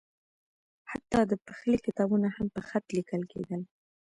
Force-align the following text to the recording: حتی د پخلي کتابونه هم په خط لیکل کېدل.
حتی 0.91 1.19
د 1.29 1.33
پخلي 1.45 1.77
کتابونه 1.85 2.27
هم 2.35 2.47
په 2.55 2.61
خط 2.67 2.85
لیکل 2.97 3.21
کېدل. 3.31 3.61